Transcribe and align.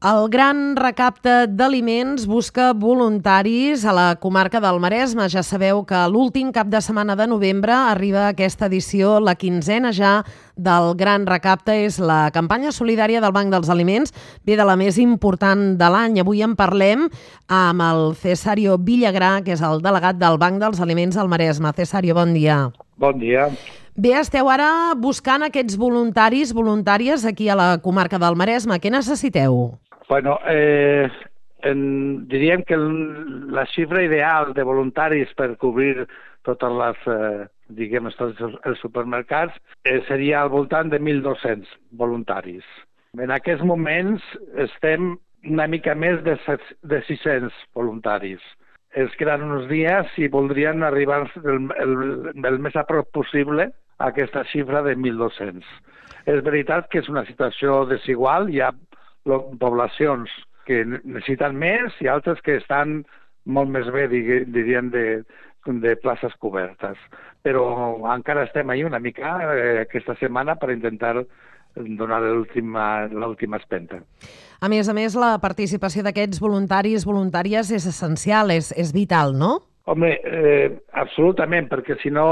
El 0.00 0.30
gran 0.32 0.78
recapte 0.80 1.42
d'aliments 1.44 2.22
busca 2.24 2.70
voluntaris 2.72 3.82
a 3.84 3.92
la 3.92 4.06
comarca 4.16 4.56
del 4.64 4.80
Maresme. 4.80 5.26
Ja 5.28 5.42
sabeu 5.44 5.82
que 5.84 6.00
l'últim 6.08 6.54
cap 6.56 6.70
de 6.72 6.80
setmana 6.80 7.18
de 7.20 7.26
novembre 7.28 7.74
arriba 7.76 8.30
aquesta 8.30 8.70
edició, 8.70 9.18
la 9.20 9.34
quinzena 9.36 9.92
ja 9.92 10.24
del 10.56 10.94
gran 10.96 11.28
recapte. 11.28 11.76
És 11.84 12.00
la 12.00 12.30
campanya 12.32 12.72
solidària 12.72 13.20
del 13.20 13.36
Banc 13.36 13.52
dels 13.52 13.68
Aliments, 13.68 14.16
ve 14.48 14.56
de 14.56 14.64
la 14.64 14.80
més 14.80 14.96
important 14.96 15.76
de 15.76 15.92
l'any. 15.92 16.16
Avui 16.24 16.40
en 16.40 16.56
parlem 16.56 17.10
amb 17.52 17.90
el 17.92 18.14
Cesario 18.16 18.80
Villagrà, 18.80 19.42
que 19.44 19.52
és 19.52 19.60
el 19.60 19.84
delegat 19.84 20.16
del 20.16 20.40
Banc 20.40 20.64
dels 20.64 20.80
Aliments 20.80 21.20
al 21.20 21.28
Maresme. 21.28 21.76
Cesario, 21.76 22.16
bon 22.16 22.32
dia. 22.32 22.70
Bon 23.00 23.16
dia. 23.16 23.46
Bé, 23.96 24.10
esteu 24.18 24.50
ara 24.52 24.92
buscant 25.00 25.46
aquests 25.46 25.78
voluntaris, 25.80 26.50
voluntàries 26.52 27.24
aquí 27.24 27.48
a 27.48 27.56
la 27.56 27.68
comarca 27.80 28.18
del 28.20 28.36
Maresme. 28.36 28.76
Què 28.76 28.92
necessiteu? 28.92 29.56
Bueno, 30.10 30.34
eh, 30.52 31.08
en, 31.64 31.80
diríem 32.28 32.60
que 32.68 32.76
la 32.76 33.64
xifra 33.72 34.04
ideal 34.04 34.52
de 34.52 34.66
voluntaris 34.68 35.32
per 35.38 35.54
cobrir 35.62 36.04
totes 36.44 36.76
les, 36.82 37.08
eh, 37.14 37.48
diguem, 37.80 38.12
tots 38.20 38.44
els 38.44 38.84
supermercats 38.84 39.56
eh, 39.84 40.02
seria 40.08 40.42
al 40.42 40.52
voltant 40.52 40.92
de 40.92 41.00
1.200 41.00 41.72
voluntaris. 41.96 42.68
En 43.16 43.32
aquests 43.32 43.64
moments 43.64 44.24
estem 44.60 45.14
una 45.48 45.66
mica 45.72 45.96
més 45.96 46.20
de, 46.28 46.36
de 46.84 47.00
600 47.08 47.64
voluntaris. 47.74 48.44
Es 48.98 49.12
queden 49.18 49.46
uns 49.46 49.68
dies 49.70 50.10
i 50.18 50.28
voldrien 50.28 50.82
arribar 50.82 51.22
el, 51.44 51.68
el, 51.78 51.92
el 52.34 52.58
més 52.58 52.74
a 52.76 52.82
prop 52.88 53.10
possible 53.14 53.68
a 54.00 54.10
aquesta 54.10 54.42
xifra 54.50 54.82
de 54.82 54.96
1.200. 54.96 55.66
És 56.30 56.42
veritat 56.44 56.88
que 56.90 57.00
és 57.00 57.08
una 57.08 57.24
situació 57.28 57.84
desigual, 57.88 58.50
hi 58.50 58.60
ha 58.60 58.72
poblacions 59.60 60.32
que 60.66 60.82
necessiten 60.86 61.56
més 61.58 61.94
i 62.02 62.08
altres 62.10 62.40
que 62.44 62.58
estan 62.58 63.02
molt 63.46 63.70
més 63.72 63.88
bé, 63.94 64.06
diríem, 64.10 64.90
de, 64.90 65.04
de 65.66 65.94
places 66.02 66.34
cobertes. 66.42 66.98
Però 67.44 67.64
encara 68.12 68.44
estem 68.48 68.70
ahir 68.70 68.86
una 68.88 69.00
mica 69.00 69.38
eh, 69.46 69.80
aquesta 69.86 70.16
setmana 70.20 70.56
per 70.60 70.72
intentar 70.74 71.20
donar 71.76 72.20
l'última 72.22 73.58
espenta. 73.58 74.02
A 74.60 74.68
més 74.68 74.88
a 74.88 74.94
més, 74.96 75.16
la 75.16 75.38
participació 75.40 76.04
d'aquests 76.04 76.40
voluntaris 76.42 77.06
voluntàries 77.08 77.70
és 77.72 77.86
essencial, 77.88 78.50
és, 78.50 78.72
és 78.76 78.92
vital, 78.92 79.34
no? 79.36 79.58
Home, 79.90 80.12
eh, 80.22 80.68
absolutament, 80.92 81.70
perquè 81.70 81.96
si 82.02 82.12
no... 82.12 82.26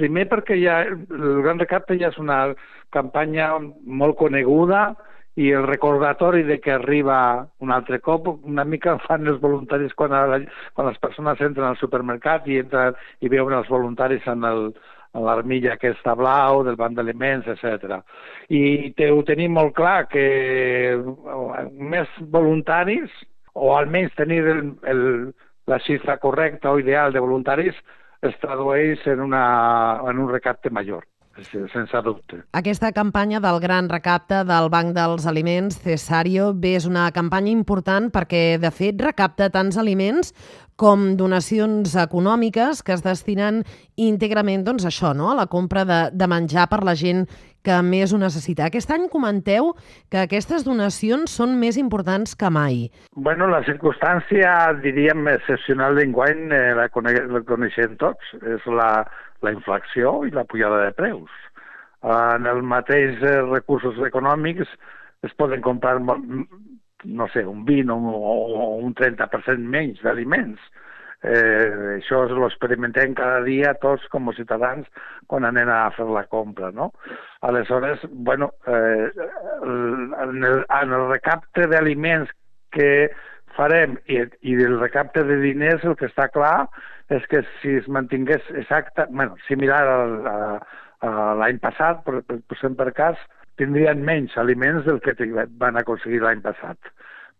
Primer 0.00 0.24
perquè 0.30 0.56
ja, 0.56 0.80
el 0.88 1.42
Gran 1.44 1.60
Recapte 1.60 1.98
ja 2.00 2.08
és 2.08 2.16
una 2.18 2.54
campanya 2.88 3.52
molt 3.84 4.16
coneguda, 4.16 4.94
i 5.40 5.50
el 5.54 5.66
recordatori 5.66 6.42
de 6.42 6.58
que 6.60 6.72
arriba 6.72 7.46
un 7.60 7.70
altre 7.70 8.00
cop, 8.00 8.26
una 8.44 8.64
mica 8.64 8.96
fan 9.06 9.28
els 9.30 9.40
voluntaris 9.40 9.94
quan, 9.96 10.12
la, 10.12 10.40
quan 10.74 10.88
les 10.90 10.98
persones 10.98 11.40
entren 11.40 11.68
al 11.68 11.78
supermercat 11.80 12.48
i, 12.50 12.58
entren, 12.64 12.98
i 13.22 13.30
veuen 13.30 13.54
els 13.56 13.70
voluntaris 13.70 14.26
en 14.28 14.44
el, 14.44 14.72
l'armilla 15.14 15.74
aquesta 15.74 16.14
blau, 16.14 16.62
del 16.66 16.78
banc 16.78 16.96
d'aliments, 16.96 17.48
etc. 17.50 18.00
I 18.48 18.92
te, 18.96 19.10
ho 19.10 19.22
tenim 19.26 19.56
molt 19.58 19.74
clar 19.74 20.06
que 20.10 20.24
més 21.78 22.10
voluntaris, 22.34 23.10
o 23.54 23.74
almenys 23.74 24.14
tenir 24.18 24.44
el, 24.46 24.66
el, 24.86 25.02
la 25.66 25.80
xifra 25.82 26.18
correcta 26.22 26.70
o 26.70 26.78
ideal 26.78 27.12
de 27.12 27.22
voluntaris, 27.22 27.74
es 28.22 28.36
tradueix 28.42 29.06
en, 29.08 29.20
una, 29.24 29.44
en 30.06 30.18
un 30.18 30.30
recapte 30.30 30.70
major 30.70 31.06
sense 31.44 32.02
dubte. 32.04 32.42
Aquesta 32.52 32.92
campanya 32.92 33.40
del 33.40 33.60
gran 33.60 33.88
recapte 33.88 34.42
del 34.44 34.68
Banc 34.70 34.94
dels 34.96 35.26
Aliments, 35.26 35.78
Cesario, 35.80 36.52
bé, 36.54 36.74
és 36.76 36.86
una 36.86 37.10
campanya 37.12 37.52
important 37.52 38.10
perquè, 38.12 38.58
de 38.60 38.70
fet, 38.70 39.00
recapta 39.00 39.50
tants 39.50 39.78
aliments 39.78 40.34
com 40.80 41.10
donacions 41.20 41.92
econòmiques 42.00 42.80
que 42.80 42.94
es 42.96 43.02
destinen 43.04 43.60
íntegrament 44.00 44.64
doncs, 44.64 44.86
això, 44.88 45.12
no? 45.16 45.28
a 45.28 45.36
la 45.36 45.44
compra 45.52 45.84
de, 45.84 46.00
de 46.16 46.28
menjar 46.30 46.70
per 46.72 46.80
la 46.86 46.94
gent 46.96 47.26
que 47.66 47.76
més 47.84 48.14
ho 48.14 48.20
necessita. 48.20 48.70
Aquest 48.70 48.92
any 48.94 49.04
comenteu 49.12 49.74
que 50.08 50.22
aquestes 50.22 50.64
donacions 50.64 51.34
són 51.36 51.58
més 51.60 51.76
importants 51.76 52.32
que 52.32 52.48
mai. 52.48 52.86
Bueno, 53.12 53.50
la 53.52 53.60
circumstància, 53.66 54.54
diríem, 54.80 55.28
excepcional 55.34 56.00
d'enguany 56.00 56.46
eh, 56.48 56.62
la, 56.78 56.88
la 56.88 57.44
coneixem 57.44 57.98
tots. 58.00 58.32
És 58.40 58.64
la, 58.72 59.04
la 59.44 59.52
inflació 59.52 60.22
i 60.24 60.32
la 60.32 60.46
pujada 60.48 60.86
de 60.86 60.96
preus. 60.96 61.36
En 62.00 62.48
el 62.48 62.64
mateix 62.64 63.20
eh, 63.20 63.36
recursos 63.50 64.00
econòmics 64.08 64.72
es 65.28 65.36
poden 65.36 65.60
comprar, 65.60 65.98
no 67.04 67.28
sé, 67.32 67.44
un 67.46 67.64
20 67.64 67.92
o 67.92 68.76
un 68.80 68.94
30% 68.94 69.58
menys 69.58 70.02
d'aliments. 70.04 70.60
Eh, 71.20 71.98
això 71.98 72.22
ho 72.24 72.46
experimentem 72.46 73.12
cada 73.12 73.42
dia 73.44 73.74
tots 73.82 74.06
com 74.08 74.30
a 74.30 74.34
ciutadans 74.38 74.86
quan 75.28 75.44
anem 75.44 75.68
a 75.68 75.90
fer 75.92 76.06
la 76.08 76.24
compra, 76.32 76.70
no? 76.72 76.94
Aleshores, 77.44 78.06
bueno, 78.10 78.54
eh, 78.66 79.10
en, 79.12 80.44
el, 80.44 80.64
en 80.64 80.94
el 80.96 81.08
recapte 81.10 81.66
d'aliments 81.68 82.32
que 82.72 83.10
farem 83.56 83.98
i, 84.08 84.22
i 84.48 84.56
del 84.56 84.78
recapte 84.80 85.24
de 85.28 85.36
diners 85.42 85.84
el 85.84 85.98
que 86.00 86.08
està 86.08 86.30
clar 86.32 86.70
és 87.12 87.26
que 87.28 87.42
si 87.58 87.74
es 87.80 87.88
mantingués 87.90 88.46
exacte, 88.54 89.04
bueno, 89.10 89.36
similar 89.48 89.82
a, 89.90 89.98
a, 90.30 90.36
a 91.04 91.12
l'any 91.42 91.58
passat, 91.60 92.04
per, 92.06 92.20
per, 92.26 92.38
posem 92.48 92.76
per 92.78 92.92
cas, 92.96 93.18
tindrien 93.60 94.02
menys 94.06 94.36
aliments 94.40 94.88
del 94.88 95.00
que 95.04 95.14
van 95.60 95.78
aconseguir 95.78 96.22
l'any 96.24 96.42
passat. 96.44 96.78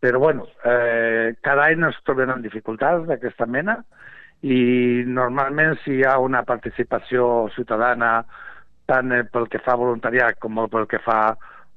Però, 0.00 0.20
bueno, 0.20 0.46
eh, 0.64 1.34
cada 1.44 1.66
any 1.68 1.82
ens 1.84 1.98
trobem 2.06 2.30
en 2.32 2.44
dificultats 2.44 3.04
d'aquesta 3.08 3.46
mena 3.46 3.80
i 4.40 5.04
normalment 5.06 5.76
si 5.82 5.98
hi 5.98 6.04
ha 6.08 6.16
una 6.20 6.40
participació 6.48 7.50
ciutadana 7.56 8.22
tant 8.88 9.12
pel 9.32 9.46
que 9.52 9.60
fa 9.64 9.76
a 9.76 9.80
voluntariat 9.80 10.38
com 10.40 10.56
pel 10.72 10.88
que 10.88 11.02
fa 11.04 11.20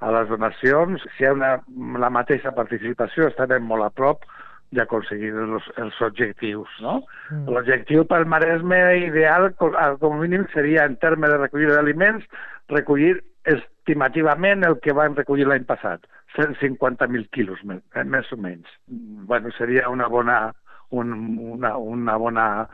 a 0.03 0.11
les 0.11 0.29
donacions, 0.29 1.03
si 1.15 1.23
hi 1.23 1.27
ha 1.27 1.35
una, 1.35 1.51
la 1.99 2.09
mateixa 2.11 2.51
participació 2.55 3.27
estarem 3.29 3.67
molt 3.67 3.85
a 3.85 3.91
prop 3.91 4.25
d'aconseguir 4.73 5.31
els, 5.45 5.67
els 5.79 5.99
objectius. 6.01 6.71
No? 6.83 7.01
Mm. 7.29 7.53
L'objectiu 7.55 8.07
pel 8.09 8.25
Maresme 8.25 8.79
ideal, 9.03 9.51
com 9.59 9.75
a 9.77 10.17
mínim, 10.17 10.47
seria, 10.55 10.87
en 10.89 10.97
termes 11.03 11.31
de 11.31 11.37
recollida 11.43 11.77
d'aliments, 11.77 12.25
recollir 12.73 13.19
estimativament 13.43 14.63
el 14.67 14.79
que 14.83 14.95
vam 14.95 15.15
recollir 15.17 15.47
l'any 15.49 15.65
passat, 15.67 16.05
150.000 16.37 17.29
quilos, 17.35 17.61
eh, 17.69 18.03
més 18.03 18.31
o 18.31 18.37
menys. 18.37 18.67
bueno, 18.87 19.51
seria 19.57 19.89
una 19.89 20.07
bona, 20.07 20.53
un, 20.91 21.13
una, 21.39 21.77
una 21.77 22.17
bona 22.17 22.67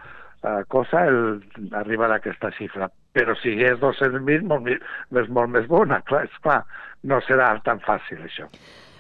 uh, 0.44 0.64
cosa 0.68 1.06
el 1.08 1.44
arribar 1.74 2.12
a 2.12 2.16
aquesta 2.18 2.52
xifra. 2.52 2.90
Però 3.14 3.36
si 3.36 3.56
és 3.64 3.80
200.000, 3.82 4.46
molt, 4.46 4.70
és 4.70 5.30
molt 5.30 5.50
més 5.50 5.68
bona, 5.68 6.02
clar, 6.06 6.24
és 6.26 6.38
clar, 6.44 6.64
no 7.04 7.20
serà 7.26 7.52
tan 7.66 7.82
fàcil 7.86 8.22
això. 8.24 8.48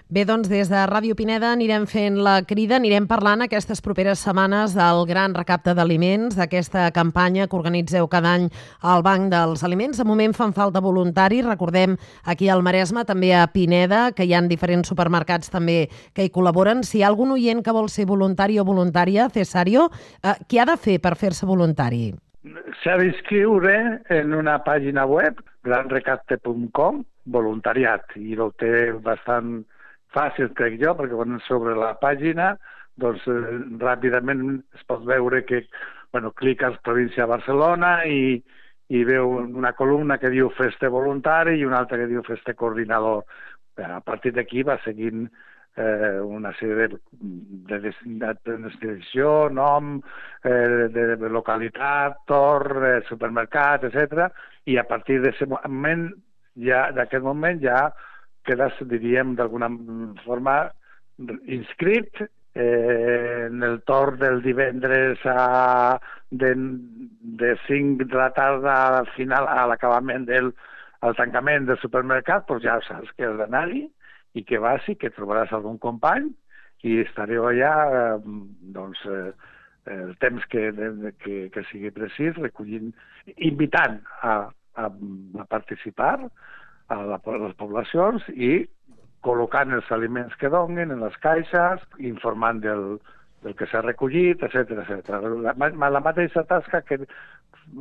Bé, 0.09 0.23
doncs 0.25 0.47
des 0.49 0.65
de 0.71 0.79
Ràdio 0.89 1.13
Pineda 1.13 1.51
anirem 1.53 1.83
fent 1.85 2.15
la 2.25 2.39
crida, 2.41 2.79
anirem 2.79 3.05
parlant 3.05 3.43
aquestes 3.45 3.77
properes 3.85 4.23
setmanes 4.25 4.73
del 4.73 5.03
gran 5.05 5.35
recapte 5.37 5.75
d'aliments, 5.77 6.33
d'aquesta 6.33 6.87
campanya 6.95 7.45
que 7.45 7.53
organitzeu 7.59 8.09
cada 8.09 8.31
any 8.39 8.47
al 8.81 9.05
Banc 9.05 9.29
dels 9.29 9.61
Aliments. 9.67 10.01
De 10.01 10.07
moment 10.09 10.33
fan 10.33 10.57
falta 10.57 10.81
voluntaris, 10.81 11.45
recordem 11.45 11.93
aquí 12.25 12.49
al 12.49 12.65
Maresme, 12.65 13.05
també 13.05 13.35
a 13.37 13.45
Pineda, 13.53 14.01
que 14.17 14.25
hi 14.25 14.33
ha 14.33 14.41
diferents 14.49 14.89
supermercats 14.89 15.53
també 15.53 15.77
que 16.17 16.25
hi 16.25 16.33
col·laboren. 16.33 16.81
Si 16.81 16.97
hi 16.97 17.05
ha 17.05 17.13
algun 17.13 17.37
oient 17.37 17.61
que 17.61 17.77
vol 17.77 17.93
ser 17.93 18.09
voluntari 18.09 18.57
o 18.57 18.65
voluntària, 18.65 19.29
Cesario, 19.29 19.91
eh, 20.23 20.39
què 20.49 20.63
ha 20.63 20.69
de 20.73 20.81
fer 20.89 20.97
per 21.05 21.19
fer-se 21.21 21.45
voluntari? 21.45 22.15
S'ha 22.81 22.97
d'inscriure 22.97 23.99
en 24.09 24.33
una 24.33 24.57
pàgina 24.65 25.05
web, 25.05 25.37
granrecapte.com, 25.61 27.03
voluntariat, 27.29 28.17
i 28.17 28.33
ho 28.33 28.49
té 28.57 28.89
bastant 29.05 29.59
fàcil, 30.15 30.53
crec 30.57 30.79
jo, 30.81 30.95
perquè 30.97 31.17
quan 31.17 31.39
sobre 31.47 31.75
la 31.77 31.93
pàgina 32.01 32.53
doncs 32.99 33.25
eh, 33.31 33.59
ràpidament 33.81 34.59
es 34.75 34.85
pot 34.89 35.05
veure 35.07 35.43
que 35.47 35.63
bueno, 36.11 36.31
cliques 36.31 36.79
província 36.83 37.23
de 37.23 37.33
Barcelona 37.33 37.91
i, 38.05 38.39
i 38.89 39.03
veu 39.05 39.35
una 39.43 39.73
columna 39.77 40.17
que 40.17 40.31
diu 40.33 40.49
feste 40.57 40.89
voluntari 40.89 41.59
i 41.59 41.67
una 41.67 41.83
altra 41.83 41.99
que 42.01 42.09
diu 42.09 42.25
feste 42.25 42.55
coordinador. 42.57 43.23
A 43.79 44.01
partir 44.03 44.33
d'aquí 44.35 44.63
va 44.67 44.79
seguint 44.83 45.27
eh, 45.77 46.19
una 46.19 46.51
sèrie 46.57 46.87
de, 46.89 46.97
de, 47.69 47.79
de, 47.79 48.33
de 48.45 48.57
descripció, 48.65 49.49
nom, 49.53 49.99
eh, 50.43 50.89
de, 50.95 51.05
de 51.21 51.29
localitat, 51.29 52.23
torn, 52.27 52.83
eh, 52.89 52.97
supermercat, 53.07 53.85
etc. 53.87 54.27
I 54.65 54.79
a 54.81 54.87
partir 54.89 55.21
d'aquest 55.23 55.53
moment 55.53 56.09
ja 56.59 56.89
d'aquest 56.91 57.23
moment 57.23 57.61
ja 57.63 57.87
quedes, 58.49 58.81
diríem, 58.89 59.35
d'alguna 59.37 59.69
forma 60.25 60.57
inscrit 61.45 62.23
eh, 62.55 63.45
en 63.47 63.63
el 63.63 63.81
torn 63.87 64.19
del 64.19 64.41
divendres 64.41 65.21
a, 65.25 65.99
de, 66.31 66.53
de 67.43 67.55
5 67.67 68.05
de 68.05 68.15
la 68.15 68.31
tarda 68.33 68.75
al 68.99 69.07
final, 69.15 69.47
a 69.47 69.67
l'acabament 69.69 70.25
del 70.29 70.53
al 71.01 71.15
tancament 71.15 71.63
del 71.67 71.79
supermercat, 71.79 72.43
doncs 72.49 72.65
ja 72.65 72.75
saps 72.83 73.13
que 73.15 73.23
has 73.23 73.37
d'anar-hi 73.39 73.85
i 74.35 74.43
que 74.43 74.59
vas 74.59 74.83
i 74.91 74.97
que 74.99 75.13
trobaràs 75.15 75.53
algun 75.55 75.77
company 75.79 76.27
i 76.83 76.97
estareu 77.05 77.47
allà 77.47 77.71
eh, 77.87 78.17
doncs, 78.75 79.05
eh, 79.07 79.31
el 79.89 80.11
temps 80.21 80.43
que, 80.51 80.67
que, 81.23 81.37
que 81.53 81.63
sigui 81.71 81.91
precís, 81.95 82.35
recollint, 82.37 82.91
invitant 83.37 84.01
a, 84.21 84.35
a, 84.75 84.89
a 84.91 85.45
participar 85.49 86.17
a, 86.89 86.99
la, 87.05 87.21
a 87.21 87.37
les 87.45 87.55
poblacions 87.59 88.25
i 88.35 88.65
col·locant 89.25 89.73
els 89.75 89.89
aliments 89.91 90.35
que 90.39 90.51
donen 90.51 90.93
en 90.95 91.03
les 91.03 91.15
caixes, 91.23 91.81
informant 92.11 92.61
del, 92.63 92.85
del 93.43 93.55
que 93.59 93.67
s'ha 93.71 93.83
recollit, 93.85 94.43
etc 94.43 94.77
etc. 94.83 95.19
La, 95.43 95.89
la 95.95 96.03
mateixa 96.03 96.45
tasca 96.47 96.81
que 96.87 97.01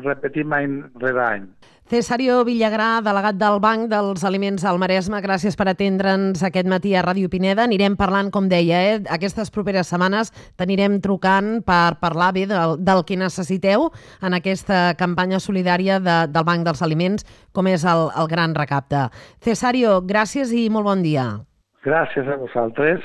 repetim 0.05 0.53
any 0.53 0.81
rere 1.01 1.25
any. 1.25 1.49
Cesario 1.89 2.43
Villagrà, 2.45 2.99
delegat 3.01 3.39
del 3.41 3.55
Banc 3.65 3.87
dels 3.89 4.21
Aliments 4.29 4.65
al 4.69 4.77
Maresme, 4.77 5.23
gràcies 5.25 5.55
per 5.57 5.71
atendre'ns 5.71 6.43
aquest 6.45 6.69
matí 6.69 6.93
a 6.93 7.01
Ràdio 7.07 7.31
Pineda. 7.33 7.65
Anirem 7.65 7.95
parlant, 7.97 8.29
com 8.29 8.45
deia, 8.51 8.83
eh? 8.91 8.99
aquestes 9.09 9.49
properes 9.49 9.89
setmanes 9.89 10.29
t'anirem 10.61 10.99
trucant 11.01 11.63
per 11.65 11.97
parlar 12.03 12.35
bé 12.37 12.45
del, 12.51 12.77
del 12.85 13.01
que 13.09 13.17
necessiteu 13.17 13.89
en 14.21 14.37
aquesta 14.37 14.99
campanya 15.01 15.41
solidària 15.41 15.97
de, 15.97 16.19
del 16.29 16.45
Banc 16.45 16.69
dels 16.69 16.85
Aliments, 16.85 17.25
com 17.57 17.73
és 17.73 17.89
el, 17.89 18.11
el 18.21 18.29
Gran 18.29 18.53
Recapte. 18.59 19.07
Cesario, 19.41 20.03
gràcies 20.05 20.53
i 20.53 20.69
molt 20.69 20.91
bon 20.91 21.01
dia. 21.07 21.25
Gràcies 21.89 22.29
a 22.29 22.37
vosaltres. 22.37 23.01